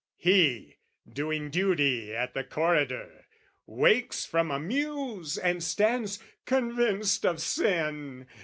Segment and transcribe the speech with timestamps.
[0.17, 0.77] He,
[1.07, 3.27] doing duty at the corridor,
[3.67, 8.25] Wakes from a muse and stands convinced of sin!